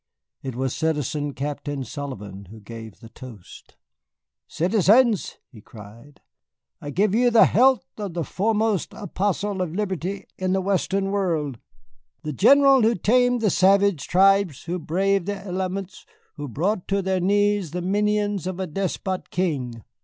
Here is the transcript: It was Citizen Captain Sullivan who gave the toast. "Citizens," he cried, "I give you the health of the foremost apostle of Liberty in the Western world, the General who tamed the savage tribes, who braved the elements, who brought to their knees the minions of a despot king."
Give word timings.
It 0.41 0.55
was 0.55 0.75
Citizen 0.75 1.35
Captain 1.35 1.83
Sullivan 1.83 2.45
who 2.45 2.59
gave 2.59 3.01
the 3.01 3.09
toast. 3.09 3.75
"Citizens," 4.47 5.37
he 5.51 5.61
cried, 5.61 6.21
"I 6.81 6.89
give 6.89 7.13
you 7.13 7.29
the 7.29 7.45
health 7.45 7.85
of 7.99 8.15
the 8.15 8.23
foremost 8.23 8.95
apostle 8.95 9.61
of 9.61 9.75
Liberty 9.75 10.25
in 10.39 10.53
the 10.53 10.59
Western 10.61 11.11
world, 11.11 11.59
the 12.23 12.33
General 12.33 12.81
who 12.81 12.95
tamed 12.95 13.41
the 13.41 13.51
savage 13.51 14.07
tribes, 14.07 14.63
who 14.63 14.79
braved 14.79 15.27
the 15.27 15.37
elements, 15.37 16.07
who 16.35 16.47
brought 16.47 16.87
to 16.87 17.03
their 17.03 17.19
knees 17.19 17.69
the 17.69 17.83
minions 17.83 18.47
of 18.47 18.59
a 18.59 18.65
despot 18.65 19.29
king." 19.29 19.83